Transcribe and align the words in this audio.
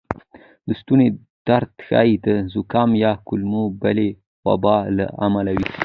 د 0.67 0.69
ستونې 0.79 1.07
درد 1.47 1.71
ښایې 1.87 2.15
د 2.25 2.27
زکام 2.53 2.89
یا 3.03 3.11
کومې 3.27 3.63
بلې 3.81 4.09
وبا 4.45 4.77
له 4.97 5.05
امله 5.25 5.51
وې 5.57 5.69